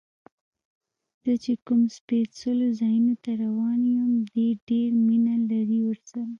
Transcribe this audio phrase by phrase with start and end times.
[1.23, 6.23] زه چې کوم سپېڅلو ځایونو ته روان یم، دې ډېر مینه لري ورسره.